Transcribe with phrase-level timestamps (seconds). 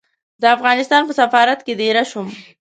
[0.41, 2.27] د افغانستان په سفارت کې دېره شوم.